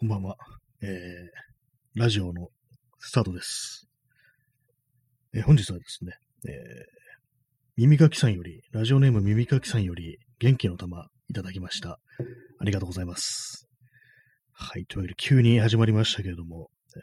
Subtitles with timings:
[0.00, 0.38] こんばんは。
[0.82, 2.48] えー、ラジオの
[3.00, 3.86] スタートです。
[5.34, 6.14] えー本日はですね、
[6.48, 6.54] えー、
[7.76, 12.00] 耳かきさんより、ラジオネーム耳かきさんより、元気の玉いただきました。
[12.58, 13.68] ありがとうございます。
[14.52, 14.86] はい。
[14.86, 17.00] というわけで、急に始まりましたけれども、え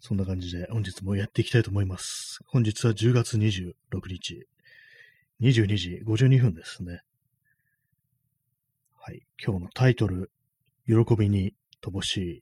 [0.00, 2.38] そんな感じで本日もやっていきたいと思います。
[2.46, 3.74] 本日は10月26
[4.08, 4.46] 日、
[5.42, 7.02] 22時52分ですね。
[8.98, 9.20] はい。
[9.38, 10.30] 今日のタイトル、
[10.86, 11.52] 喜びに
[11.84, 12.40] 乏しい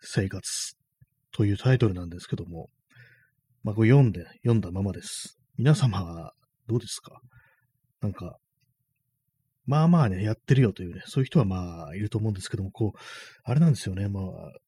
[0.00, 0.42] 生活
[1.32, 2.68] というタイトルなんですけども、
[3.62, 5.38] まあ、これ読んで、読んだままです。
[5.58, 6.32] 皆様は
[6.66, 7.20] どうですか？
[8.00, 8.38] なんか、
[9.66, 12.98] まあまあね、やってるよというね、そういう人はまあ、いると思うんですけども、こう、
[13.44, 14.24] あれなんですよね、まあ、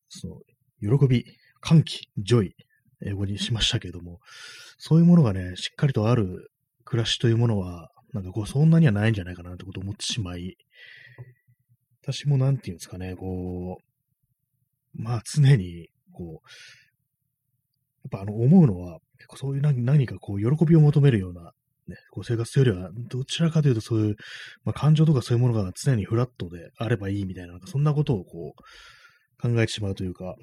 [0.08, 1.24] その、喜び、
[1.60, 2.54] 歓喜、 joy、
[3.06, 4.18] 英語にしましたけれども、
[4.78, 6.50] そういうものがね、しっかりとある
[6.84, 10.56] 暮らしというものは、なんかこう、そんなにはないんじゃないかなってことを思ってしまい、
[12.02, 13.84] 私もなんていうんですかね、こう、
[14.94, 16.48] まあ常に、こう、
[18.04, 18.98] やっぱあの思うのは、
[19.36, 21.52] そういう何何かこう喜びを求めるような、
[21.88, 24.16] ね、こう生活というよりは、どちらかというとそういう、
[24.64, 30.34] まあ、感情とかそういうものが常にフラットであればいいみたいな、なんかそんなことをこう考えてしまうというか、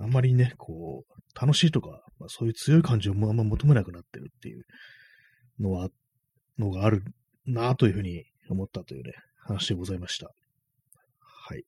[0.00, 4.64] あんまりね、こう、楽しいとか、まあ、そういう強い感情もあんま求めなくなってるっていう
[5.58, 5.88] のは、
[6.58, 7.04] のがある
[7.46, 10.30] なというふうに思ったというね、話でございました。
[11.20, 11.64] はい。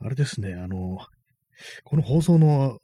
[0.00, 0.98] あれですね、あの、
[1.84, 2.78] この放送の、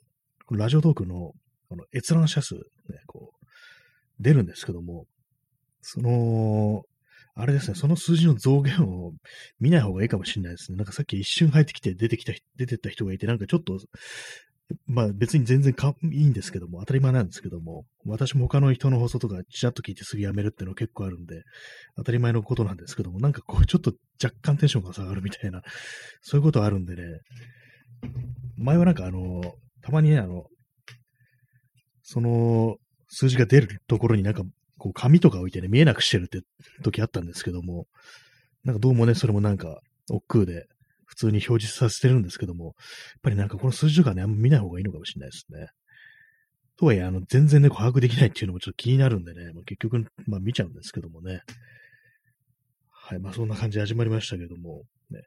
[0.51, 1.33] のラジオトークの、
[1.69, 2.61] この閲覧者数、ね、
[3.07, 3.47] こう、
[4.21, 5.07] 出るんですけども、
[5.81, 6.83] その、
[7.37, 9.13] あれですね、その数字の増減を
[9.61, 10.77] 見ない方がいいかもしれないですね。
[10.77, 13.79] なんかさっき一瞬入ってきて出てきた、出てった人がいて、なんかちょっと、
[14.87, 21.43] まあ別に全然かいいんですけども、当たり前なんですけども、私も他の人の放送とかちらっと聞いてすぐやめるっていうの結構あるんで、
[21.97, 23.93] 当たり前のことなんですけども、なんかこうちょっと
[24.23, 25.63] 若干テンションが下がるみたいな、
[26.23, 27.03] そういうことあるんでね、
[28.57, 29.43] 前はなんかあの、
[29.83, 30.45] たまにね、あの、
[32.03, 32.77] その
[33.09, 34.43] 数字が出るところになんか
[34.79, 36.41] こう紙とか置いてね、見えなくしてるって
[36.83, 37.87] 時あったんですけども、
[38.65, 39.81] なんかどうもね、それもなんか
[40.11, 40.67] 億劫で
[41.07, 42.75] 普通に表示させてるんですけども、やっ
[43.23, 45.69] ぱりなんかこの数字とかね、あんま見ない方がいいのかもしれないですね。
[46.77, 51.43] とはいえ、あの、全然ね、把握できないっていうのもちょっと気になるんでね、まあ、結局、まあ見ちゃうんですけどもね。
[52.91, 55.23] はい、まあそんな感じで始まりましたけども、ね。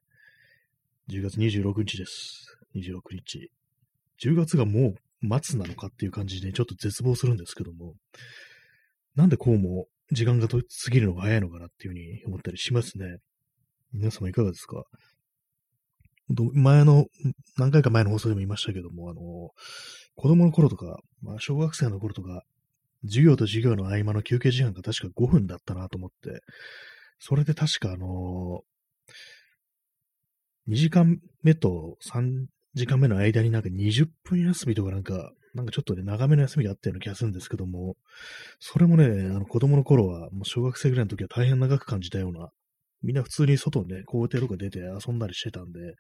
[1.10, 2.58] 10月26日です。
[2.76, 3.50] 26日。
[4.22, 7.94] 10月がもう末なのかっていう感じでちょっと絶望するんですけども、
[9.16, 10.58] なんでこうも時間が過
[10.92, 13.18] ぎるのが早いのかなっていうふうに思ったりしますね。
[13.94, 14.84] 皆様いかがですか？
[16.54, 17.06] 前の、
[17.58, 19.22] 何回か前の放送でも言いましたけども、あの、
[20.16, 22.44] 子供の頃とか、まあ、小学生の頃とか、
[23.04, 26.42] 授業と授業の合間の休憩時間が確か5分だったなと思って、
[27.20, 28.62] それで確かあの
[30.68, 37.96] 2時間目と3時間目の間になんか20分休みとかなんか、なんかちょっとね、長めの休みがあったような気がするんですけども、
[38.60, 42.50] それもね、あの子供の頃は、もう小学生ぐらいの時は大変長く感じたような、
[43.04, 45.96] みんな普通に外にね、校庭とか出て遊んだりしてたんで、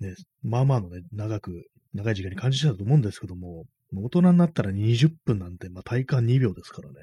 [0.00, 6.94] ね、まあまあのね、長く、長い時間に感じてたと思うんですけども、も大人になったら20分なんて、まあ体感2秒ですからね。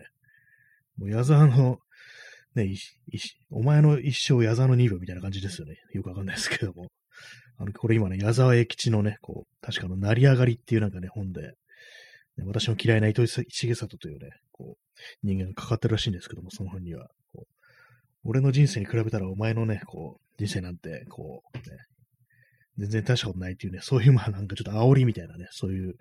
[0.97, 1.79] もう矢沢の、
[2.55, 2.73] ね、
[3.51, 5.75] お前の一生矢沢の2秒みたいな感じですよね。
[5.93, 6.87] よくわかんないですけども。
[7.57, 11.41] あの、これ今ね、矢沢永吉のね、こう、確かの成り上がりっていうなんかね、本で、
[12.37, 17.07] ね私の嫌いな糸井重里というね、こう、人間がかかってるらしいんですけども、その本には。
[18.25, 21.63] 俺の人生に比べたらお前のね、こう、人生なんて、こう、ね、
[22.77, 25.93] 全然大したことないっていうね、そういうまあなんかちょっと煽りみたいなね、そういう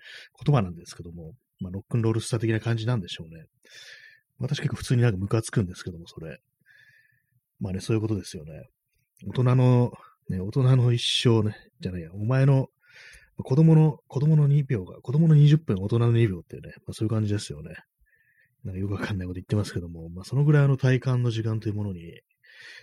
[0.44, 3.44] 言葉なんですけども、まあロックンロールスター的な感じなんでしょうね。
[4.38, 6.38] 私結構普通になんかムカつくんですけども、それ。
[7.60, 8.64] まあね、そういうことですよね。
[9.28, 9.92] 大人の、
[10.28, 12.68] ね、大人の一生ね、じゃないや、お前の、
[13.36, 17.74] 子供の、子供の2秒が、子供の20分、大人の2秒っていうね、まあそういう感じですよね。
[18.64, 22.20] なんかよくわかんないこと言ってますけども、まあそのぐらいの体感の時間というものに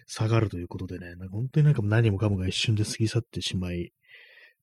[0.06, 3.88] 下がるということでね、なんか本当になんか何もかもが一瞬で過ぎ去ってしまいっ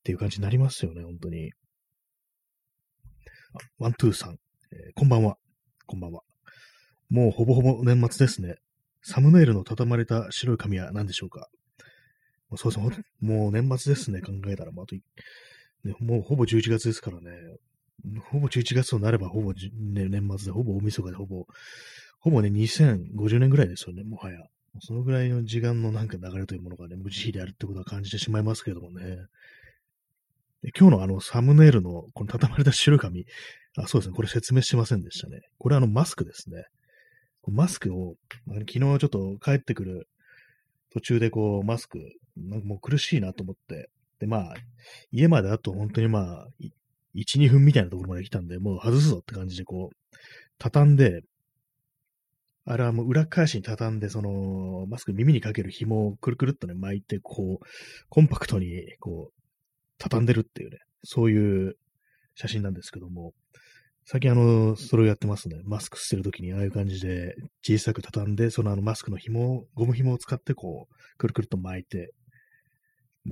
[0.04, 1.52] ていう感じになりますよね、本当に。
[3.78, 4.38] ワントゥーさん、えー
[4.94, 5.36] こんばんは。
[5.86, 6.22] こんばんは。
[7.10, 8.56] もうほぼほぼ年末ですね。
[9.02, 11.48] サムネイルの畳まれた白い紙は何でしょうか？
[12.50, 14.72] もうそうそう、もう年末ですね、考えたら。
[14.72, 17.30] もうあと、ね、もうほぼ11月ですからね。
[18.30, 21.46] ほぼ11月となれば、ほぼ、ね、年末で、ほぼ大晦日で、ほぼ、
[22.20, 24.38] ほぼね、2050年ぐらいですよね、もはや。
[24.80, 29.18] そのぐらいの時間のなんか流れというものがね、無慈悲であるってことは感じてしまいますけどもね。
[30.76, 33.26] 今日のあのサムネイルのこの畳まれた白い紙、
[33.76, 35.40] あ、そうですね、これ説明してませんでしたね。
[35.58, 36.64] これあのマスクですね。
[37.46, 38.16] マスクを、
[38.46, 40.08] 昨日ちょっと帰ってくる
[40.90, 41.98] 途中でこうマスク
[42.36, 44.54] なんかもう苦しいなと思って、で、まあ、
[45.12, 46.48] 家まであと本当にまあ、
[47.20, 50.16] 1、2分みたいなところまで来たんで、もう外すぞって感じでこう、
[50.58, 51.22] 畳んで、
[52.64, 57.66] あれはもう裏返しに畳んで、その、マスク耳にかける紐をくるくるっとね、巻いて、こう、
[58.10, 58.68] コンパクトに、
[59.00, 59.42] こう、
[59.98, 61.76] 畳んでるっていうね、そういう
[62.34, 63.32] 写真なんですけども、
[64.04, 65.60] 最近あの、それをやってますね。
[65.64, 72.12] マスクしてるときにああいう感じで小さく畳んで、そのあのマスクの紐を、ゴム紐を使ってこう、くるくるっと巻いて、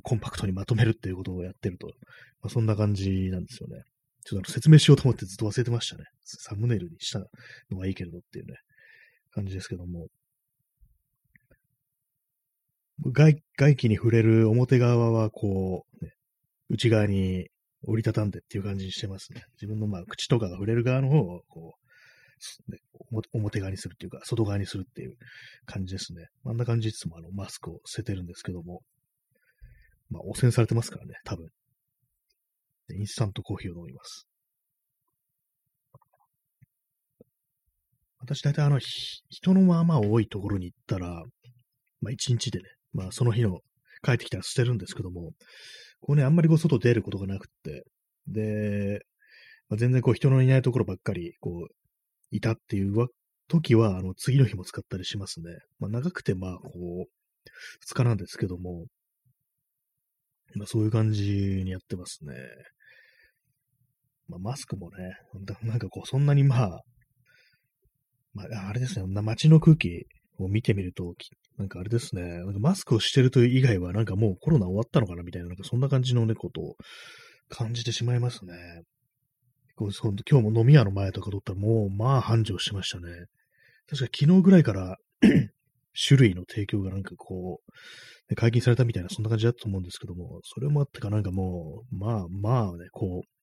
[0.03, 1.88] コンパクトにまとめるっていうことをやってると、
[2.43, 3.83] まあ、そんな感じなんですよね。
[4.25, 6.05] ちょっと説明しようと思ってずっと忘れてましたね。
[6.25, 7.21] サムネイルにした
[7.71, 8.55] のがいいけれどっていうね、
[9.33, 10.09] 感じですけども。
[13.12, 16.12] 外外気に触れる表側はこう、ね、
[16.71, 17.49] 内側に
[17.87, 19.44] 折りたたんでっていう感じにしてますね。
[19.55, 21.75] 自分のまあ口とかが触れる側の方をこ
[22.69, 22.79] う、ね、
[23.33, 25.17] 表側にするっていうか、外側にするっていう
[25.67, 26.27] 感じですね。
[26.44, 28.83] あんな感じいつもあのマスクを捨ててるんですけども、
[30.11, 31.49] まあ汚染されてますからね、多分。
[32.94, 34.27] インスタントコーヒーを飲みます。
[38.21, 41.23] 私大体あの、人のまあまあ多いところに行ったら、
[42.00, 43.61] まあ一日でね、まあその日の
[44.03, 45.33] 帰ってきたら捨てるんですけども、
[46.00, 47.85] こうね、あんまりこう外出ることがなくって、
[48.27, 49.00] で、
[49.69, 51.75] まあ、全然こう人のいないところばっかり、こう、
[52.31, 53.09] いたっていう
[53.49, 55.59] 時は、あの、次の日も使ったりしますね。
[55.79, 56.71] まあ長くてまあ、こ
[57.06, 57.11] う、
[57.81, 58.87] 二日なんですけども、
[60.55, 62.35] まあそういう感じにやってますね。
[64.28, 65.17] まあマスクもね、
[65.62, 66.81] なんかこう、そんなにまあ、
[68.34, 70.06] まあ、あれですね、街の空気
[70.38, 71.14] を見てみると、
[71.58, 76.76] なんかあれですね、なんかマスクをしてるという以外は、なんかもうコロナ終わったのかなみたいな、なんかそんな感じのね、ことを
[77.49, 78.55] 感じてしまいますね。
[79.76, 83.08] こうそ今日も飲み屋の前とか撮ったらもう、まあ繁盛してましたね。
[83.88, 84.96] 確か昨日ぐらいから
[86.08, 87.61] 種類の提供がなんかこ
[88.31, 93.36] う、解禁されたみたいな、そんな感じだったと思うんですけども、それもあってかなんかもう、まあまあね、こう、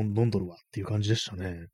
[0.00, 1.66] 飲んどるわっていう感じでしたね。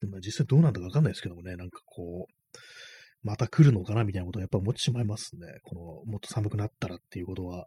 [0.00, 2.56] でも実際どうなんだかわかんないですけどもね、なんかこう、
[3.22, 5.46] また来るのかなみたいなことをやっぱ思ってしまいますね。
[5.62, 7.66] この、もっと寒くなったらっていうことは。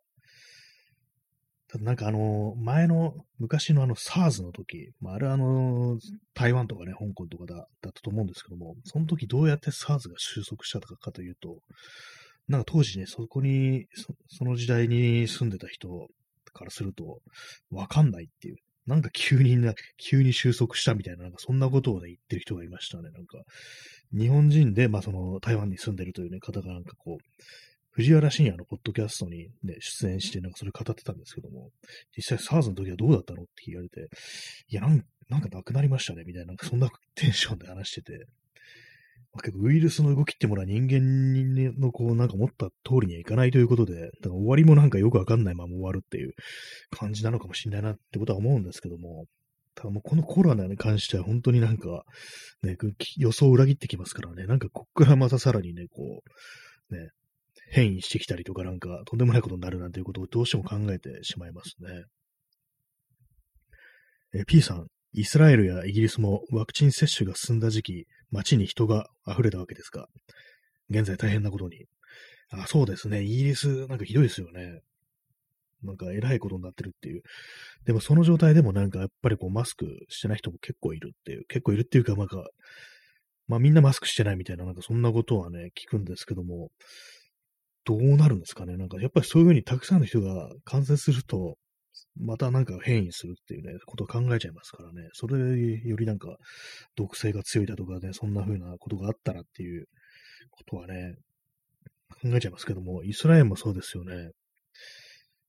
[1.70, 5.98] ただなんかあの、前の、昔のあの SARS の時、まあ、あれはあの、
[6.34, 11.58] 台湾とかね、香港とかだだったと思うんですけども、その時どうやって SARS が収束したかかというと、
[12.48, 16.08] なんか当時ね、そこにそ、その時代に住んでた人
[16.54, 17.20] からすると、
[17.72, 18.58] わかんないっていう。
[18.88, 23.10] なんか急にな、急に収束したみたいな、なんかそんなことをね、言ってる人がいましたね。
[23.12, 23.40] なんか、
[24.14, 27.44] 日本人で、まあその台湾に住んでるというね、方がなんかこう、
[27.92, 31.72] 藤原信也のポッドキャストにね、出演して、なんかそれ語ってたんですけども、
[32.16, 34.08] 実際 SARS の時はどうだったのって聞かれて、
[34.70, 38.47] いや、なんなんかなくなりましたね、みたいな、なんかそんなテンションで話してて、まあ、
[39.36, 46.34] 結構ウイルスの動きってものは人間のこう、なんか思った通りにはいかないということで、だから終わりもなんかよくわかんないまま終わるっていう
[46.90, 49.26] 感じなのかもしれないなってことは思うんですけども、
[49.76, 52.04] ただもうこのコロナに関しては本当になんか、
[52.64, 52.78] ね、
[53.18, 56.24] 予想を裏切ってきますからね、なんかこっからまたさらにね、こ
[56.90, 57.12] う、ね、
[57.70, 62.06] 変異してきたりとかなんかとんでもないことになるなんていうことをどうしても考えてしまいますね。
[64.34, 70.08] え P さん、イスラエルやイギリスもワクチン接種が進んだ時期、街に人が溢れたわけですが、
[70.90, 71.86] 現在大変なことに。
[72.50, 74.82] あそうですね、イギリスなんかひどいですよね。
[75.84, 77.22] なんか偉いことになってるっていう。
[77.86, 82.48] でもその状態でもなんかやっぱりこうマスクしてない人も結構いるっていう、結構いるっていうかなんか、
[83.48, 86.70] まあみんなマスクしてないみたいななんかそんなことはね、聞くんですけども、
[87.86, 91.58] どうなるんですかねなんかやっぱりそういうふうにたくさんの人が感染すると、
[92.20, 95.10] またなんか変異するっていうね、ことを考えちゃいますからね。
[95.14, 96.38] それよりなんか
[96.96, 99.86] 毒性が強いだとかね、そんな風なことがあったらっていう
[100.52, 101.16] ことはね、
[102.22, 104.32] 考えちゃいますけども、イスラエルもそうですよね。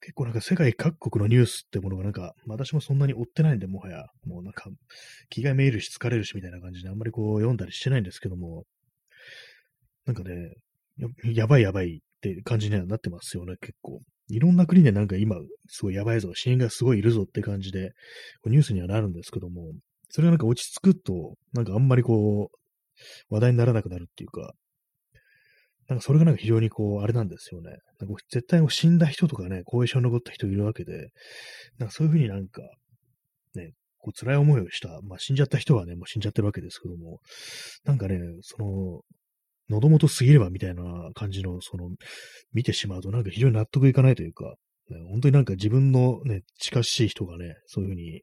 [0.01, 4.71] 結構なんか世界各国のニュースってものがなんか、私もそんなに追ってないんで、もはや、もうなんか、
[5.29, 8.65] 気がめいるし疲れるしみたいな感じであんまりこう読んだりしてないんですけども、
[10.07, 10.55] なんかね、
[11.25, 14.01] ややばいやばいって感じにはなってますよね、結構。
[14.29, 15.37] いろんな国でなんか今、
[15.69, 17.93] すごいやばいぞ、死因がすごいいるぞって感じで、
[18.45, 19.73] ニュースにはなるんですけども、
[20.11, 24.55] それがなんか落ち着くと、なんかあんまりこう、話題にならなくなるっていうか、
[25.89, 27.71] なんかそれがなんか非常にこう、あれなんですよね。
[27.99, 31.11] なんか絶対死んだ人とかね、後遺症残った人いるわけで、
[31.79, 32.63] なんかそういうふうになんか、
[33.55, 37.21] ね、こう辛い思いをした、まあ死んじゃった人はね、もう死んじゃってるわけですけども、
[37.85, 39.01] なんかね、その、
[39.69, 40.83] 喉元すぎればみたいな
[41.15, 41.91] 感じの、その、
[42.53, 44.55] 見てしまうとなんか非常に納得いかないというか、
[45.11, 48.23] 本当になんか自分のね、近しい人がね、そういうふうに、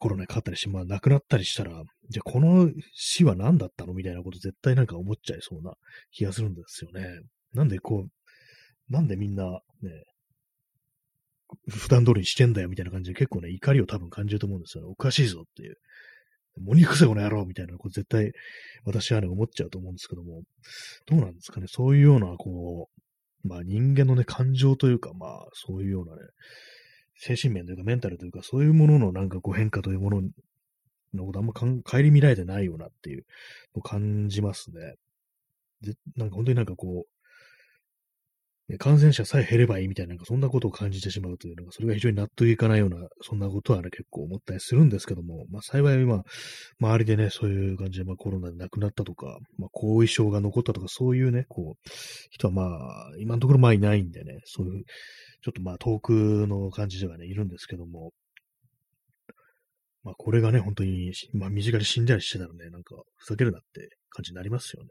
[0.00, 5.74] コロナにかかったりして、まあ亡くなったりしたら、じゃあこの死は何だったのみたいなこと絶対なんか思っちゃいそうな
[6.10, 7.20] 気がするんですよね。
[7.52, 9.60] なんでこう、なんでみんなね、
[11.68, 14.90] 普段通りにしてんだよみたいな感じで結構ね、怒りを多分感じると思うんですよね。
[14.90, 15.76] おかしいぞっていう。
[16.60, 18.32] もにくせこの野郎みたいな、こう絶対
[18.84, 20.42] 私はね、思っちゃうと思うんですけども、
[21.06, 22.88] どうなんですかね、そういうような、こ
[23.44, 26.22] う、まあ人間のね、感情というか、まあそういうようなね、
[27.16, 30.22] 精神面というかメンタルというか、そういうもののなんかこう変化というもの
[31.14, 33.24] のことあんまかん顧みられてないようなっていう
[33.74, 34.94] のを感じますね。
[35.80, 37.13] で、なんか本当になんかこう、
[38.78, 46.24] 感染者さえ減ればいいみたいな、なんかそんなことを感じてしまうというのが、それが非常に納得いかないような、そんなことはね、結構思ったりするんですけども、まあ幸い、まあ、
[46.80, 51.90] 周りでね、そういう感じで、まあコロナで亡くなったとか、まあ後遺症が残ったとか、そういうね、こう、
[52.30, 54.84] 人はまあ、今のところまあいないんでね、そういう、
[55.42, 58.12] ちょっとまあ遠くの感じではね、いるんですけども、
[60.04, 64.88] まあこれがね、本当に、まあ身近で死んだりしてたらね、なんか、ふざけるなって感じになりますよね。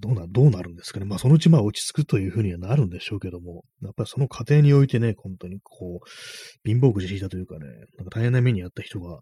[0.00, 1.06] どうな、どうなるんですかね。
[1.06, 9.20] まあ、そのうちまあ落ち着くというふうにはなるんでしょうけども、やっぱりその過程においてね、本当にこう、貧乏くじ引いたというかね、なんか大変な目にあった人が、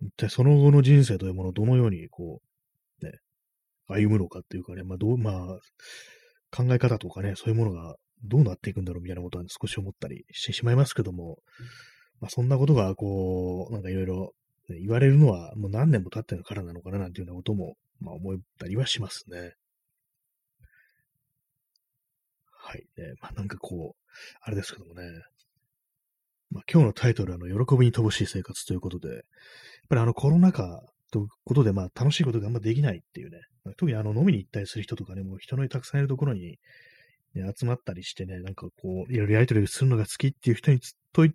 [0.00, 2.40] 一体その後の人生というものをどのようにこ
[3.02, 3.12] う、ね、
[3.88, 5.58] 歩むのかっていうかね、まあ、どう、まあ、
[6.50, 11.38] 考え方とかね、そういうものがどうなっていくんだろうみたいなことは、少し思ったりしてしまいますけども、
[12.20, 14.34] まあ、そんなことがこう、なんかいろいろ
[14.68, 19.54] 言われるのはもう何年も経ってるからなのかななんていうようなことも、まあ思ったりはしますね。
[22.68, 22.84] はい。
[22.98, 24.04] ね、まあなんかこう、
[24.42, 25.08] あれですけどもね。
[26.50, 29.22] まあ今日のタイトルは、あの、喜びに乏しい生活ということで、やっ
[29.88, 33.40] ぱりあのコロナ禍ということで、まあ楽しいことがあんまできないっていうね、
[33.78, 36.58] 特にあの飲みに行ったりする人とかね、もう人のたくさんいるところに、
[37.34, 40.80] ね、集まったりしてね、なんかこう、いろいろやりとりするのが好きっていう人に
[41.14, 41.26] と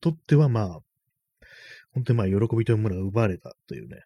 [0.00, 0.80] とっては、まあ、
[1.92, 4.00] 本当にまあ喜びというものが奪われたというね、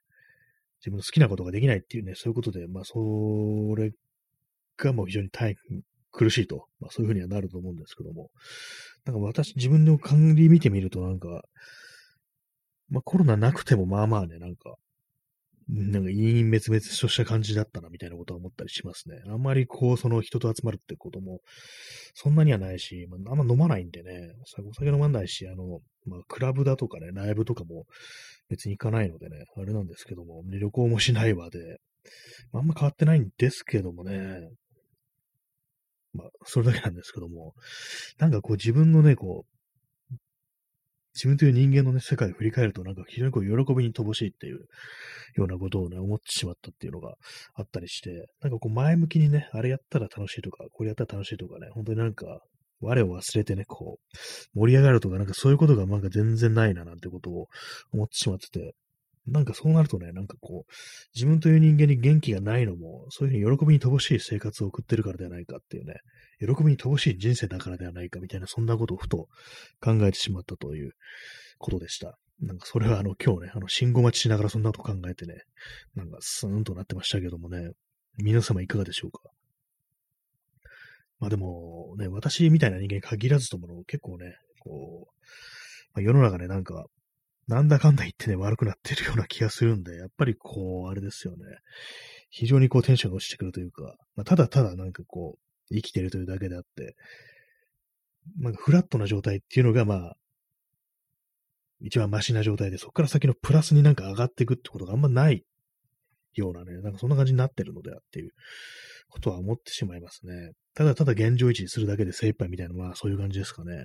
[0.80, 2.96] 自分の好きなことができないっていうね、そういうことで、まあそ
[3.76, 3.92] れ
[4.76, 8.30] がもう非常に大変、苦しいと、まあ、そういうふうにはなると思うんですけども、
[9.04, 11.42] なんか私、自分の管理見てみるとなんか、
[12.90, 14.76] まあコロナなくてもまあまあね、なんか、
[15.68, 19.22] なんか陰陰滅滅とした感じだったなみたいなことは思ったりしますね。
[19.28, 21.40] あんまりこう、その人と集まるってことも、
[22.14, 24.32] そんなにはないし、まあ、あんま飲まないんでね、
[24.68, 27.86] お酒飲まないし、あの、まあ、クラブだとかね、ライブとかも
[28.48, 31.78] 別に行かないのでね、あれなんですけども、旅行もしないわで、
[32.52, 34.40] まあ、あんま変わってないんですけどもね、
[36.14, 37.54] まあ、それだけなんですけども、
[38.18, 39.52] なんかこう自分のね、こう、
[41.14, 44.60] 自分という人間のね、世界を振り返ると、なんか非常にこう喜びに乏しいっていう
[45.36, 47.14] ようなことをね、思ってしまったっていうのが
[47.54, 52.40] あったりして、なんかこう前向きにね、あれやったら楽しいとか、これやったら楽しいとかね、本当になんか、
[52.80, 53.98] 我を忘れてね、こ
[54.54, 57.46] う、盛り上がるとか、なんかそういうことがなんか全然ないななんてことを
[57.92, 58.74] 思ってしまってて、
[59.26, 60.72] なんかそうなるとね、なんかこう、
[61.14, 66.00] 自分という人間に元気がないのも、そういうふうに喜びに乏しい生活を送ってるからではないかっていうね、
[66.40, 69.28] 喜びに乏しい人生だからではないかみたいな、そんなことをふと
[69.80, 70.92] 考えてしまったという
[71.58, 72.18] ことでした。
[72.40, 75.42] なんかそれはあの今日ね、あの信号待ちしながらそんなこと考えてね、
[75.94, 77.70] なんかスーンとなってましたけどもね、
[78.18, 79.20] 皆様いかがでしょうか？
[81.20, 85.12] まあでもね、私みたいな人間限らずとも結構ね、こう、
[85.94, 86.86] まあ、世の中ね、なんか
[87.48, 91.44] なんだかんだ言ってね、悪くなってるような気がするんで、やっぱりこう、あれですよね。
[92.30, 96.94] 非常にこうテンションが落ちてくるというか、まあ、ただただなんかこう、生きてるというだけであって、
[98.38, 100.16] なんかフラットな状態っていうのがまあ、
[101.80, 105.44] 一番マシな状態で、そこから先のプラスになんか上がっていくってことがあんまない
[106.34, 108.30] ようなね、なんかそんな感じになってるのであっていう
[109.08, 110.52] ことは思ってしまいますね。
[110.74, 113.84] ただただ現状維持するだけで精一杯みたいな、まあそういう感じですかね。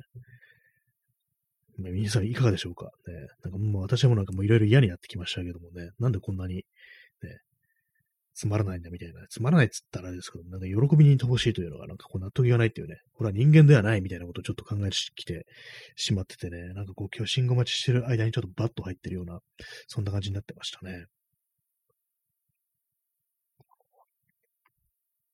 [1.78, 3.14] 皆さんいかがでしょうかね。
[3.44, 6.64] なんかもう私もなんかもういろいろ嫌になってきましたけどもね、なんでこんなに、ね、
[8.34, 9.26] つまらないんだみたいな。
[9.30, 15.46] つまらないっつったらあれですけど、なんか喜びに乏しいというのがなんかこう納得がないっていうね、これは人間ではないみたいなことをちょっと考えてきて
[15.96, 19.40] しまっててね、なんかこう今日信号待ちしてる間にちょっとバッと入ってるような、
[19.88, 21.06] そんな感じになってましたね。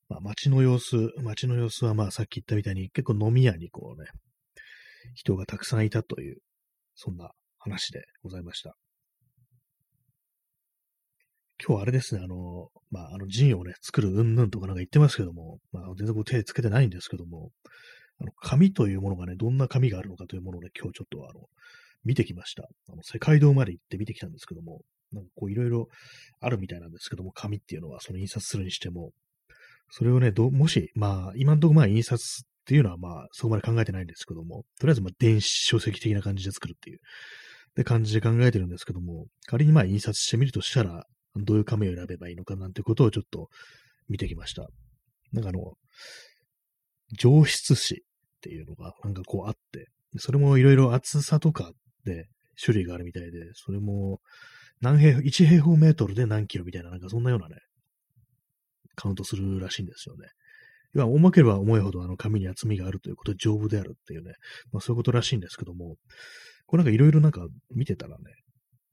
[0.09, 4.07] まあ街の様子、街の様子はまあさっき言ったみたいに結構飲み屋にこうね、
[5.13, 6.37] 人がたくさんいたという、
[6.95, 8.75] そんな話でございました。
[11.65, 17.51] 今日あれですね、あの、まあ、あの、ジンをね、作るうんぬんとかなんか言ってますけども、まあ、全然こう手つけてないんですけども、
[18.19, 21.47] あの、紙というものがね、どんな紙があるのかというものをね、今日ちょっとあの、
[22.03, 22.63] 見てきました。
[22.89, 24.81] あの、世界堂まで行って見てきたんですけども、
[25.13, 25.87] なんかこういろいろ
[26.41, 29.11] あるみたいなんですけども、紙っていうのはその印刷するにしても、
[29.89, 36.99] それをね、ど、もし、まあ、今んとこまあ印刷っていうのはまあ、そこまで考えてないんですけども、とりあえずまあ、電子書籍的な感じで作るっていう、
[37.75, 41.03] で感じで考えてるんですけども、仮にまあ、印刷してみるとしたら、
[41.35, 43.49] どういう紙を選べばいいのかなんてことをちょっと
[44.07, 44.67] 見てきました。
[45.33, 45.73] なんかあの、
[47.17, 48.03] 上質紙っ
[48.41, 51.71] ていうのがなんかこうあって、それもいろいろ厚さとか
[52.05, 52.27] で
[52.63, 54.19] 種類があるみたいで、それも
[54.79, 57.55] 何平、1平方メートルで何キロみたいな、なんかそんなようなね、
[58.95, 60.27] カウントするらしいんですよね。
[60.95, 64.33] いや、重ければ重いほどあの紙に厚みがあるということで丈夫であるっていうね、
[64.71, 65.95] まあそういうことらしいんですけども、
[66.67, 68.23] これなんかいろいろなんか見てたらね、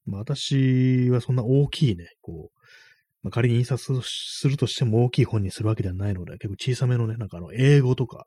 [0.07, 2.61] まあ私はそんな大きいね、こう、
[3.23, 8.25] まあ、仮に印刷するとしても大きい本にするわけではないので、結構小さめのね、なんかあの、英語とか、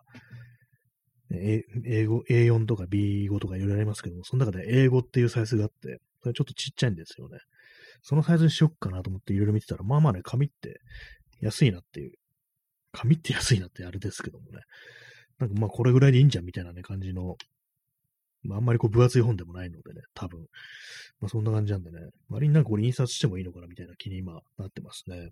[1.31, 7.39] 英語、A4 とか B5 とかいろいろありますけども、その中で英語っていうサイズがあって、それちょっとちっちゃいんですよね。
[8.03, 10.79] そのサイズにしよっかなと思っていろいろ見てたら、まあまあね、紙って
[11.41, 12.11] 安いなっていう。
[12.93, 14.61] 紙って安いなってあれですけどもね。
[15.39, 17.35] なんかまあこれぐらいでいいんじゃんみたいなね、感じの、
[18.43, 20.39] まああんまりこう分厚い本でもないのでね、多分。
[21.19, 25.17] まあそんな感じなんでね、割になんかこれ印刷してもいいのかなみたいな気に今なってますね。
[25.17, 25.29] やっ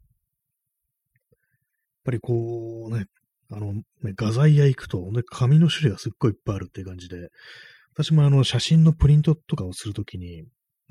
[2.03, 3.05] ぱりこうね、
[3.51, 3.83] あの、ね、
[4.15, 7.29] 画材屋行くと、ね、紙の種類がすっごいいっぱいあるっていう感じで、
[7.93, 10.45] 私もあの、写真のプリントとかをするときに、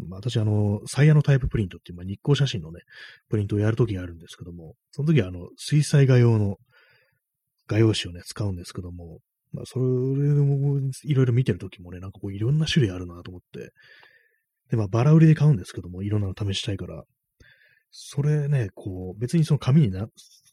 [0.09, 2.81] まあ、私あの、サイヤのタイププリントっていう、まあ、日光写真のね、
[3.29, 6.57] プリントをやるときがあるんですけども、その時はあの、水彩画用の
[7.67, 9.19] 画用紙をね、使うんですけども、
[9.53, 13.71] まあ、それも、いろいろ見てるときもね、なんかこう、いろんな種類あるなと思って、
[14.71, 17.05] で、まあ、バラ売りで買うんですけども、いろんなの試したいから、
[17.91, 20.07] それね、こう、別にその紙にな、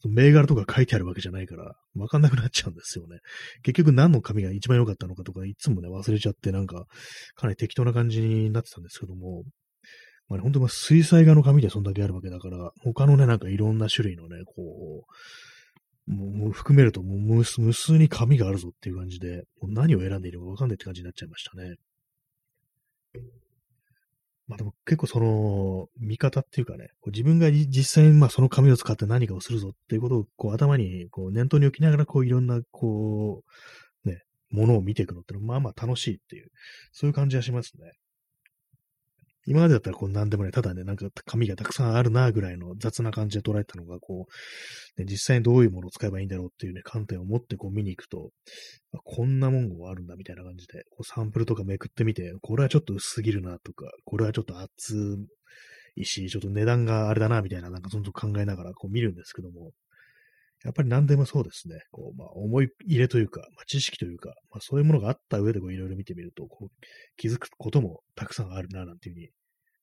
[0.08, 3.18] 銘柄とか書いてあるわけじゃないから、わかんなくなっちゃうんですよね。
[3.62, 6.86] 結局何の紙が一番良かったのかとか、いつもね、忘れちゃって、なんか、
[7.34, 9.44] かなり適当な感じになってたんですけども、
[10.28, 15.04] まあ、ね、本当に水彩画の紙でそんだけあるわけだから、他のね、なんかいろんな種類のね、こ
[16.06, 21.74] う、もう含めるともう無数に紙があるぞっていう感じで、もう何を選んでいるかわかんないって感じになっちゃいましたね。
[24.48, 33.42] まあでも結構その、見方っていうかね、自分が実際にまあその紙を使って何かをするぞっていうことをこう頭にこう念頭に置きながらこういろんなこ
[34.04, 36.50] う、ね、ものを見ていくのってのまあまあ楽しいっていう、
[36.92, 37.92] そういう感じがしますね。
[39.46, 48.30] 今までだったらこう何でもね、ただね、なんか紙がたくさんあるなぐらいの雑な感じで捉えたのが、こう、ね、実際にどういうものを使えばいいんだろうっていうね、観点を持ってこう見に行くと、
[48.92, 55.16] あこんなもんがあるんだみたいな感じで、こうサンプルとかめくってみて、これはちょっと薄すぎるなとか、これはちょっと厚
[55.96, 59.72] いし、ちょっと値段があれだなみたいな、なんかそのと考えながらこう見るんですけども、
[60.64, 61.80] やっぱり何でもそうですね。
[61.92, 66.68] こう、まあ、思い入れというか、まあ、知識というか、まあ、そういうものがあった上でこういろいろ見てみると、こう、
[67.16, 69.28] 気づくこともたくさんあるな、なんていうふうに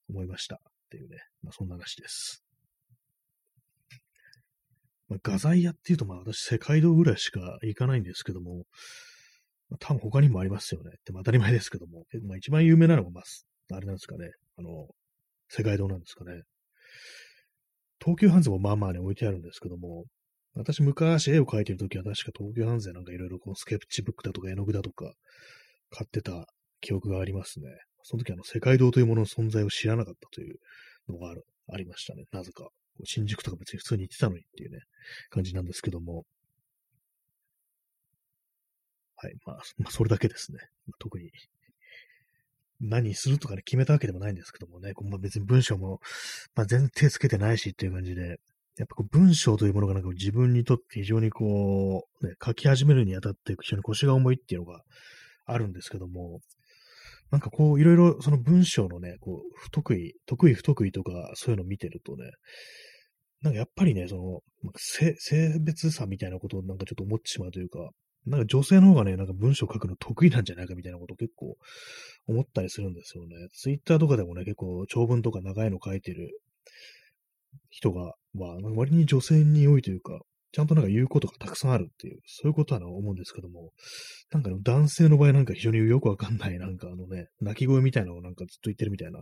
[0.10, 0.56] 思いました。
[0.56, 0.60] っ
[0.90, 2.44] ていうね、まあ、そんな話です。
[5.08, 8.66] まあ、画材屋っていうと、まあ私、世界堂ぐらいしか行かないんですけども、
[9.70, 10.90] まあ、多分他にもありますよね。
[10.90, 13.24] って当たり前ですけども、まあ、一番有名なのが、まあ、
[13.76, 14.88] あれなんですかね、あの、
[15.50, 16.42] 世界堂なんですかね。
[18.00, 20.06] 東急ハンズもまあまあね、置いてあるんですけども、
[20.56, 25.14] 私昔絵を描いてるときは確か東急ハンズでなんかいろいろこうスケッチブックだとか絵の具だとか
[25.92, 26.48] 買ってた
[26.82, 27.68] 記憶がありますね。
[28.04, 30.58] その時あの世界堂というものの存在を知らなかったという
[31.10, 32.24] のがある、ありましたね。
[32.32, 32.70] なぜか。
[33.04, 34.80] 新宿とか別に普通に行ってたのにっていうね、
[35.30, 36.24] 感じなんですけども。
[39.18, 39.34] はい。
[39.46, 40.60] まあ、まあ、それだけですね。
[41.00, 41.30] 特に、
[42.80, 46.00] 何するとかね、決めたわけでもないんですけどもね、まあ、別に文章も、
[46.56, 48.40] まあ、全然手つけてないしっていう感じで、
[48.78, 54.82] やっぱこう文章というものがなんか自分にとって非常にこう、ね、書き始めるにあたって非常に腰が重いっていうのが
[55.46, 56.42] あるんですけども、
[57.32, 62.32] なんかこう、いろいろその文章のね、こう、不得意、得意不得意とか、そういうのを見てるとね、
[63.42, 67.90] なんかやっぱりね、その、性性別差みたいなことをなんかちょっと思ってしまうというか、
[68.26, 71.58] なんか女性の方がね、なんか文章書くの得意なんじゃないかみたいなことを結構
[72.28, 73.36] 思ったりするんですよね。
[73.54, 76.40] ツイッターとかでもね、結構長文とか長いの書いてる
[77.70, 80.20] 人が、まあ、割に女性に多いというか、
[80.52, 83.72] ちゃんとなんか言うことがたくさんあるっていう、そういうことは思うんですけども、
[84.32, 89.22] なんか男性の場合なんか非常によくわかんない、なんかあのね、泣き声みたいなのをなんかずっと言ってるみたいな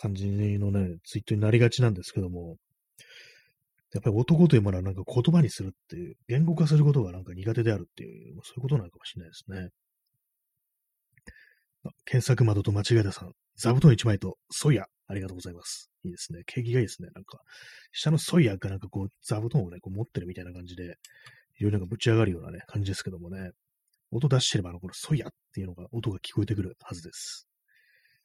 [0.00, 2.56] 感じのね、ツイートになりがちなんですけども、
[3.92, 9.70] やっぱり男というものはなんか言葉にするっていう、言語化することがなんか苦手であるっていう、そういうことなのかもしれないですね。
[12.06, 15.90] 検索窓と間違えたさん、座布団1枚とソイヤ、ありがとうございます。
[16.04, 16.42] いいですね。
[16.46, 17.08] 景気がいいですね。
[17.14, 17.40] なんか、
[17.92, 20.96] 下のソイヤがなんかこう、座布団をね、こう持ってるみたいな感じで、
[21.58, 23.50] いろいろなんかぶち上がるようなね、感じですけどもね。
[24.10, 27.48] 音出してれば、あの、このソイヤっていうのが、音が聞こえてくるはずです。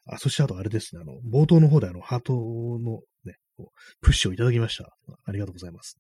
[0.05, 4.97] あ、そしてあとあれですね、あの、冒頭の方であの、ハートのね、こうプッシュをいただきました。
[5.25, 5.97] ありがとうございます、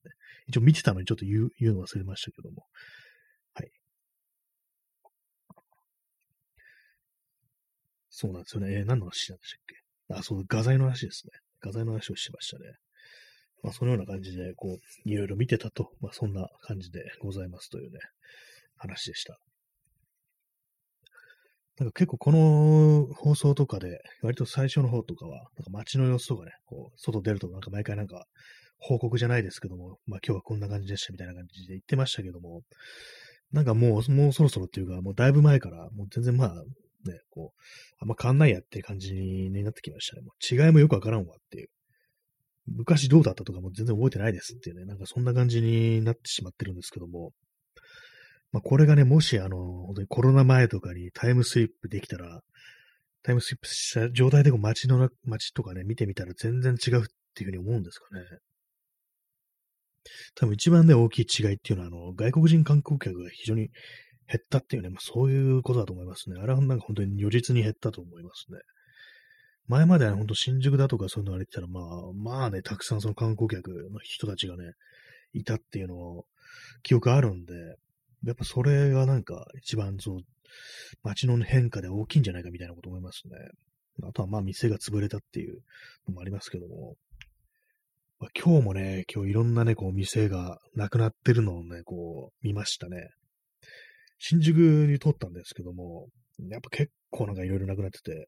[0.47, 2.65] 一応見てたのにちょっと言う言うの忘れましたけども。
[3.53, 3.71] はい。
[8.09, 8.73] そうなんですよね。
[8.73, 9.78] えー、何の話なんでしたっけ？
[10.09, 11.31] あ、そう、画材の話ですね。
[11.61, 12.65] 画材の話をしましたね。
[13.61, 17.99] まあ、そのような感じで、こう、いろいろ見てたと、まあ、そんな感じでございますというね、
[18.77, 19.37] 話でした。
[21.79, 28.25] なんか結構この放送とかで、割と最初の方とかは、なんか街の様子とかね、こう、外出るとなんか毎回なんか、
[28.79, 32.61] 報告じゃないですけども、まあ今日はこんな感じでしたみたいな感じで言ってましたけども、
[33.51, 36.63] なんかもう、もうそろそろっていうか、もうだいぶ前から、もう全然まあ、
[37.05, 37.61] ね、こう、
[37.99, 40.21] あんま変わんないやっていう感じになってきましたね。
[40.21, 41.69] もう違いもよくわからんわっていう。
[42.67, 47.31] 昔どうだったとかも全然覚えてないですっていうね、なんかそんな感じになってしまってるんですけども、
[48.51, 52.41] まあこれがね、もしあの、本当にコロナ前とかにタイムスリップできたら、
[53.23, 58.21] タイムスリップした状態で街の、街とかね、見てみたら全然違うっていうふうに思うんですかね。
[60.35, 63.69] 多分一番ね、大きい違いっていうのは、あの、外国人観光客が非常に
[64.29, 66.39] 減ったっていうね、まあ、そういうことだと思いますね。
[66.39, 68.59] あれはなんか本当に如実に減ったと思いますね。
[69.67, 74.73] 前までは本当新宿だとかそういうのあれてたら、まあ、まあね、たくさんその観光客の人たちがね、
[75.33, 76.25] いたっていうのを
[76.83, 77.53] 記憶あるんで、
[78.23, 80.19] やっぱそれがなんか一番そう、
[81.03, 83.35] 街の変化で大きいんじゃないかみたいなこと思いますね。
[84.07, 85.59] あとはまあ店が潰れたっていう
[86.07, 86.95] のもありますけども、
[88.19, 93.09] まあ、今日もね、今日いろんなね、こう店がなくなってるのをね、こう見ましたね。
[94.19, 96.09] 新宿に通ったんですけども、
[96.49, 98.27] やっぱ結構なんかいろいろなくなってて、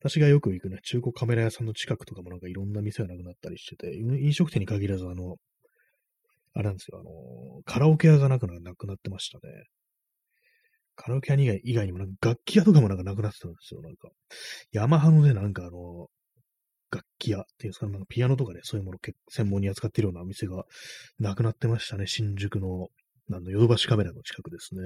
[0.00, 5.36] 私がよく行くね、中古カメラ屋さんの近くとかもなんかいろんな店がなくなったりしてて、飲食店に限らず、あの、
[6.54, 9.64] あれなんですよ、あの、カラオケ屋がなくななくなってましたね。
[10.96, 13.80] カラオケ屋以外以外にもなんか楽器屋とかもなんかなくなってたんですよ。
[13.80, 14.10] なんか、
[14.72, 16.08] ヤマハのね、なんかあの、
[16.90, 20.64] 楽器屋っていうんですか、なんかピアノとかね、そういうものを専門に扱ってるようなお店が
[21.18, 22.06] なくなってましたね。
[22.06, 22.88] 新宿の、
[23.36, 24.80] あの、ヨドバシカメラの近くですね。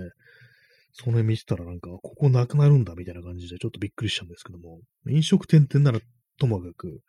[0.92, 6.00] その辺見てたらなんか、ここなくなるんだみたいな感じでちょっとびっくりしたんですけども、飲食店ってなら
[6.38, 7.00] ともかく、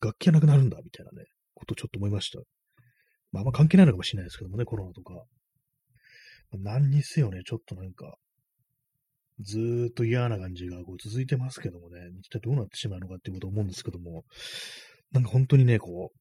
[0.00, 2.38] 楽器がなくなるんだみたいなね、ことちょっと思いました。
[3.32, 5.14] まあ、あんま関係ないのかもしれないですけどもね、コロナとか。
[6.52, 8.16] 何にせよね、ちょっとなんか、
[9.40, 14.24] ずーっと嫌な感じがこう続いてますけどもね、一体どうなってしまうのかっていうことを思うんですけども、
[15.12, 16.18] なんか本当にね、こう、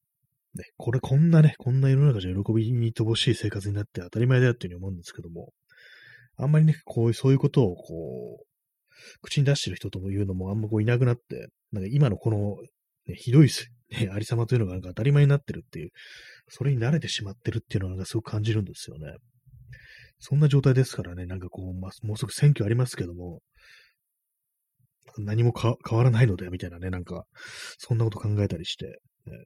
[0.56, 5.52] ね、これこんなね、こんな世の中じゃ喜びに乏しい生活になって当たり前だよっていうふうに思うんですけども、
[6.38, 8.46] あんまりね、こういう、そういうことを、こう、
[9.22, 12.56] 口に出してる人とも言うのもあんまこういなくなって、なんか今のこの、
[13.08, 13.50] ね、ひどい、
[13.92, 15.92] ね、ありさまというのがなんか当たり前になってるっていう、
[16.50, 19.16] それに慣れてしまってるっていうのはなんかすごく感じるんですよね。
[20.20, 23.42] そんな状態ですからね、なんかこう、ま、もうすぐ選挙ありますけども、
[25.20, 27.26] 何も変わらないので、みたいなね、なんか、
[27.78, 29.46] そんなこと考えたりして、ね、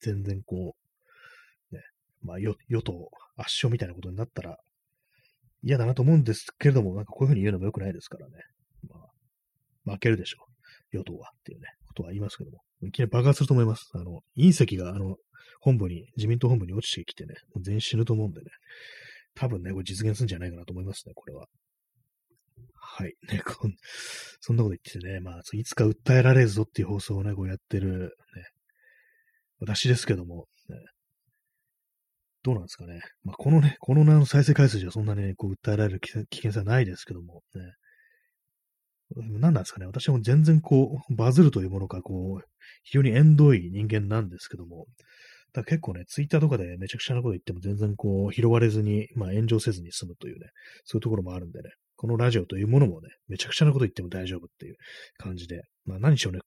[0.00, 0.74] 全然こ
[1.72, 1.82] う、ね、
[2.22, 4.58] まあ、与党圧勝みたいなことになったら、
[5.62, 8.34] 嫌だなと思うんですけれども、なんかこういうふうに言うのも良くないですからね。
[8.88, 8.96] ま
[9.86, 10.38] あ、負けるでしょ
[10.92, 10.96] う。
[10.96, 12.58] 与党はっていうね、ことは言いますけども。
[12.82, 13.90] いきなり爆発すると思います。
[13.94, 15.16] あの、隕石が、あの、
[15.60, 18.46] 本部に、自民党本部に落ちてきてね、全員死ぬと思うんでね。
[19.34, 21.46] 多分ね、これ実現するんじゃないかなと思いますね、これは。
[22.74, 23.14] はい。
[23.30, 23.74] ね、こん、
[24.40, 28.16] そんなこと言っててね、まあ、いつか訴えられるぞっていう放送をね、こうやってる、
[29.60, 30.76] 私ですけども、ね、
[32.42, 33.00] どうなんですかね。
[33.24, 37.62] まあ、このね、このの再生回数じゃそんなにね、こう訴えられる危険性はないですけども、ね。
[39.16, 39.86] 何なんですかね。
[39.86, 42.44] 私も全然こう、バズるというものがこう、
[42.82, 44.86] 非常に縁遠い人間なんですけども、
[45.52, 50.50] だ結構ね、ツイッターとかでめちゃくちゃなこと言っても全然こう、拾われずに、まあ炎上せずに済むというね、
[50.84, 54.76] そういうところもあるんでね、このラジオというものもね、めちゃくちゃなこと言っても大丈夫っていう
[55.16, 56.40] 感じで、まあ何しろね、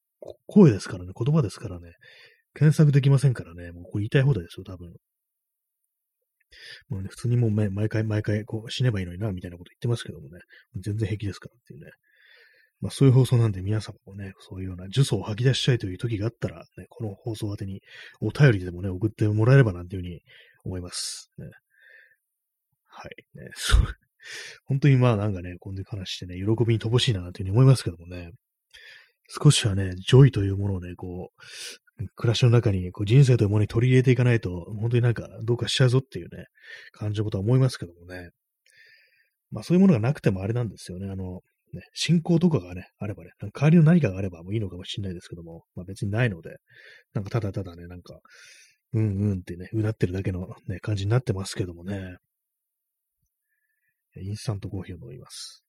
[0.46, 1.94] 声ですからね、言葉ですからね、
[2.54, 4.94] 検索できませんからね、もうこれ言いたい放題ですよ、多分。
[6.90, 10.40] もうね、普通にもう毎回毎回こう死ねばいいのにな、みたいなこと言ってますけどもね、
[10.76, 11.92] 全然平気ですからっていうね。
[12.82, 17.82] まあそういう放送なんで皆様もね、そういうような呪詛を吐き出したいという時があったら、ね、この放送宛てに
[18.20, 20.22] お便りでもね、送ってもらえればなんていうふうに
[20.66, 21.32] 思います。
[21.38, 21.46] ね、
[22.88, 23.12] はい。
[23.36, 23.86] ね、そう。
[24.66, 28.32] 本当にまあなんかね、こんな話してね、喜びに乏しいなというふうに思いますけどもね、
[29.30, 31.42] 少しはね、 joy というものをね、こう、
[32.16, 36.46] 暮らしの中にこう人生というものに取り入れていかないと、本当になんかどうかしちゃうぞっていうね、
[36.92, 38.30] 感じのことは思いますけどもね。
[39.52, 41.10] まあそういうものがなくてもあれなんですよね。
[41.12, 41.42] あの、
[41.74, 46.58] ね、信仰とかがね、あればね、代わりの何かがあればもういいのかもしれないですけども、まあ別にないので、
[47.14, 48.20] なんかただただね、なんか、
[48.94, 52.18] うんうんってね、うなってるだけのね、感じになってますけどもね。
[54.18, 55.64] インスタントコーヒーを飲みます。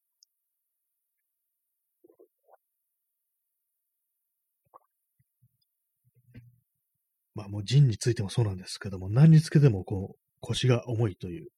[7.35, 11.49] まあもう人についてもそうなんですけども、何につけてもこう、腰が重いという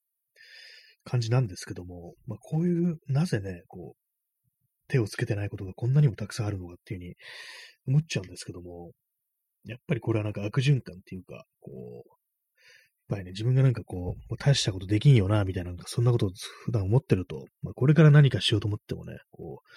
[1.04, 4.04] 感じなんですけども、まあこういう、なぜね、こう、
[4.88, 7.14] 手をつけてないことがこんなにもたくさんあるのかっていうふうに
[7.88, 8.92] 思っちゃうんですけども、
[9.64, 12.14] やっぱりこれはなんか悪循環っていうか、こう、
[13.08, 16.30] やっぱりね、自分がなんかこう、大したことできんよな、みたいな、そんなことを
[16.64, 19.68] 普段思ってると、まあ、これから何かしようと思ってもね、こう、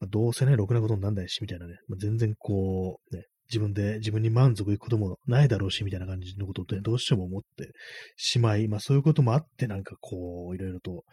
[0.00, 7.72] まあ、どうせね、ろくなことになんないし、みたいなね、まあ、全然こう、ね、自分で自分に満足いくこともないだろうし、みたいな感じのことを、ね、どうしても思って
[8.16, 11.04] しまい、まあそういうこともあって、なんかこう、いろいろと、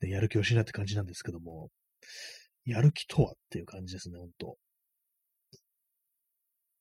[0.00, 1.68] ね、やる気を失って感じなんですけども、
[2.64, 4.56] やる気とはっていう感じですね、ほんと。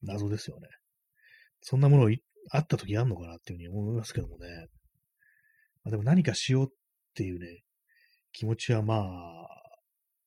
[0.02, 0.67] 謎ですよね。
[1.62, 2.15] そんなもの
[2.52, 4.67] あった時あんのかなっていうふうに思いますけどもね。
[5.84, 6.67] まあ、でも何かしようっ
[7.15, 7.63] ていうね、
[8.32, 8.99] 気持ちはまあ、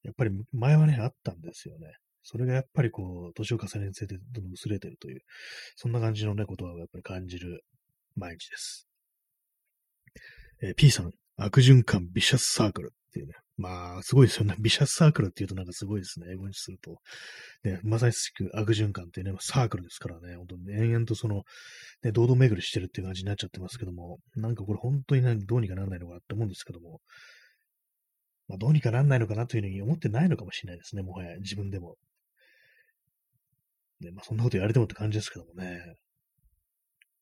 [0.03, 1.87] やっぱり前はね、あったんですよね。
[2.23, 5.21] それがやっぱりこう、年を重ねにつれてどんどん薄れてるという、
[5.77, 7.65] そんな感じのね、ことはやっぱり感じる
[8.17, 8.89] 毎日です。
[10.63, 13.35] えー、P さん、悪循環ビシャスサークルっていうね。
[13.59, 14.55] まあ、すごいですよね。
[14.59, 16.27] ビシャスサークルって言うとなんかすごいですね。
[16.33, 16.99] 英語にすると。
[17.65, 20.37] ね、まさしく悪循環っていうね、サークルですからね。
[20.37, 21.43] 本当に、延々とその、
[22.03, 27.01] ね、堂々巡りしてるっていう感じになっちゃってますけども、なんかこれ本当にね、どうにかならないのかなって思うんですけども、
[28.49, 31.03] まあ、どうにかならないのかなというふうに思ってないのかもしれないですね。
[31.03, 31.97] もはや自分でも。
[34.03, 35.67] ね、まあそんなこと言われてもって感じですけどもね。
[35.67, 35.97] やっ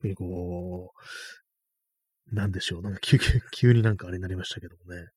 [0.02, 0.92] ぱりこ
[2.32, 2.82] う、なんでしょう。
[2.82, 3.18] なんか急
[3.52, 5.08] 急になんかあれになりましたけどもね。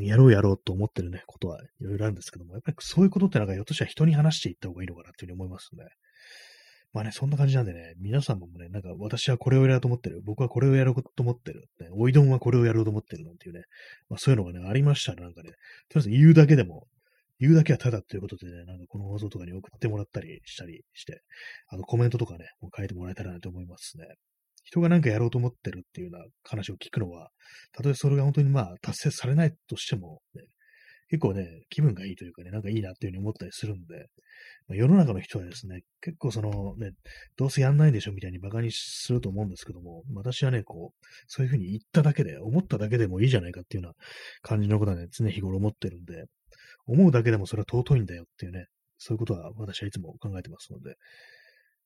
[0.00, 5.84] やろうやろうと思ってるね、ことはいろいろあるんですけども、やっぱりそういうことってなんかひょっとしたら人に話していった方がいいのかなっていうふうに思いますね。
[6.94, 13.62] まあね、そんな感じなんでね、皆さんもね、なんか私はこれをやろうと思ってる、僕はこれをやろうと思ってる、ね、おいどんはこれをやろうと思ってるなんていうね、
[14.08, 15.56] まあそういうのがね、ありましたらなんかね、とり
[15.96, 16.86] あえず言うだけでも、
[17.42, 21.22] 言うだけはただということでね、なんかこの放送とかに送ってもらったりしたりして、
[21.68, 24.06] あのコメントとかね、もう書いてもらえたらなと思いますね。
[24.62, 27.30] 人が何かやろうと思ってるっていうような話を聞くのは、
[27.72, 30.44] たとえそれが本当にまあ達成されないとしても、ね、
[31.08, 34.06] 結構ね、気分がいいというかね、なんかいいなっていうふうに思ったりするんで、
[34.68, 36.92] まあ、世の中の人はですね、結構そのね、
[37.36, 43.94] どうせやんないんでしょみたいに馬鹿にすると思うんですけども、私はね、こう、そういうふうに言っただけで、思っただけでもいいじゃないかっていうような
[44.40, 46.24] 感じのことはね、常日頃思ってるんで、
[46.86, 48.66] 思うだけでもそれは尊いんだよっていうね、
[48.98, 50.96] そういうことは私はいつも考えてますので、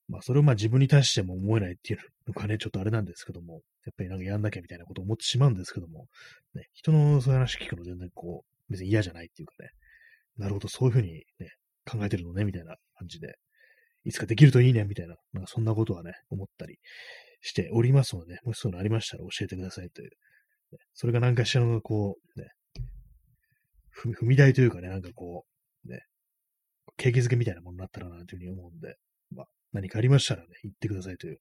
[0.08, 6.06] まあ、それをまあ自分に対しても思えないっていうのがね、ちょっとあれなんですけども、やっぱりなんかやんなきゃみたいなことを思ってしまうんですけども、
[6.54, 9.70] ね、人のそういう話聞くの全然こう、別に嫌じゃないっていうかね、
[10.38, 11.50] なるほど、そういうふうにね、
[11.90, 13.34] 考えてるのね、みたいな感じで、
[14.04, 16.78] いつかできるといいね、みたいな、なんかそんなことはね、思ったり
[17.40, 20.10] しておりますので、ね、もしそういうのありましたら教えてくださいという。
[20.72, 22.48] ね、それが何かしらのこう、ね、
[23.96, 25.44] 踏み台というかね、なんかこ
[25.84, 26.02] う、ね、
[26.96, 28.96] 景気づけみたいなものになったらなというふうに思うんで、
[29.34, 31.38] まあ、何かありましたらね、言ってくださいという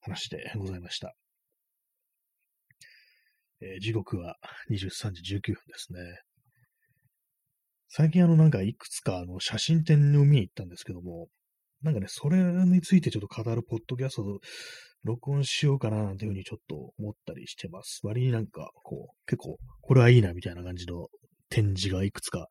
[0.00, 1.14] 話でございました。
[3.60, 4.36] えー、時刻は
[4.70, 6.00] 23時19分ですね。
[7.88, 11.28] 最近あのなんかいくつかあの写真展を見に行ったんですけども、
[11.82, 14.38] なんかね、それについてちょっと語るポッドキャストを
[15.04, 18.00] 録音しようかななんていうふうにちょっと思ったりしてます。
[18.04, 21.08] 割になんかこう、結構これはいいなみたいな感じの
[21.52, 22.48] 展示がいくつか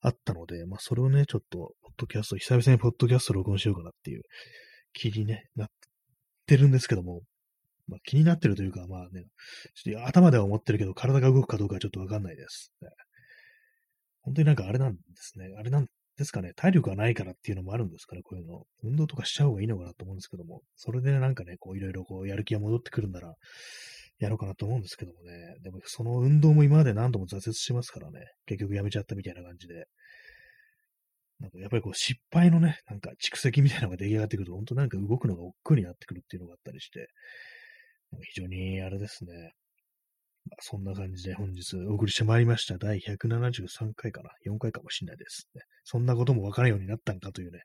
[0.00, 4.22] あったので、まあそれをね、ちょっと、ポッドキャスト、久々にポッドキャスト録音しようかなっていう
[4.92, 5.68] 気に、ね、なっ
[6.46, 7.22] てるんですけども、
[7.88, 9.24] まあ、気になってるというか、まあね、
[9.74, 12.88] ちょっと頭では思ってるけど、体が動くかどうかはちょっとわかんないです、ね。
[14.22, 15.52] 本当になんかあれなんですね。
[15.58, 15.86] あれなん
[16.16, 16.52] ですかね。
[16.54, 18.64] 体力がないからっていうのもあるんですかね、こういうの。
[18.84, 23.34] 運動とかしちゃう方がいいのかなと思うんですけども、それでなんかね、こういろいろこうやる気が戻ってくるんなら、
[24.24, 25.56] やろうかなと思うんですけどもね。
[25.62, 28.20] でもその運動も今まで何度も挫折しますからね。
[28.46, 29.86] 結局やめちゃったみたいな感じで。
[31.40, 37.08] なんかやっぱりこう失敗のね、なんか蓄積みたいなのが出来上がってくると、本当なんか動くのが億劫になってくるっていうのがあったりして、
[38.22, 39.52] 非常にあれですね。
[40.46, 42.78] まあ、そんな感じで本日お送りしてまいりました。
[42.78, 44.30] 第173回かな。
[44.46, 45.62] 4回かもしれないです、ね。
[45.84, 47.62] そんなこともわからんようになったんかというね、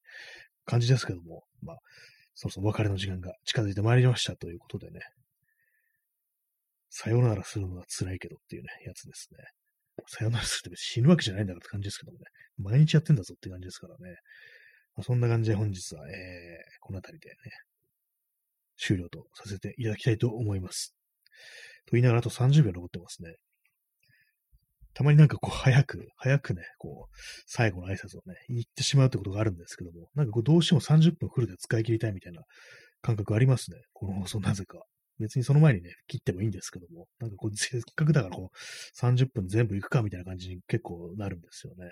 [0.66, 1.78] 感じですけども、まあ、
[2.36, 5.02] そろそろ別れの時間が近づいてまいりましたということでね。
[6.90, 9.38] さよならするのは辛いけどっていうね、やつですね。
[10.08, 12.26] さよならするって死ぬわけじゃないんだからって感じですけどもね。
[12.58, 14.16] 毎日やってんだぞって感じですからね。
[14.96, 16.16] まあ、そんな感じで本日は、えー、
[16.82, 17.36] この辺りでね、
[18.78, 20.96] 終了とさせていただきたいと思います。
[21.86, 23.36] と言いながらあと30秒残ってますね。
[24.94, 32.42] たまになんかこう早く、早くね、こう、最後の挨拶をね、言ってしまうってことがあるんですけども、なんかこうどうしても30分フルで使い切りたいみたいな
[33.02, 33.78] 感覚ありますね。
[33.94, 34.80] この放送なぜか。
[35.20, 41.92] 別にその前にね、切ってもいいんですけども、なんかこう、せっかくだからこう、30分全部行くかみたいな感じに結構なるんですよね。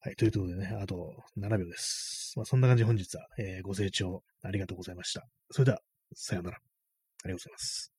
[0.00, 0.16] はい。
[0.16, 2.32] ということでね、あと7秒です。
[2.36, 5.24] まあ、そんな感じで本日は、えー、ご清聴ありがとうございました。
[5.50, 5.80] それでは、
[6.14, 6.56] さようなら。
[6.56, 7.91] ありがとうございます。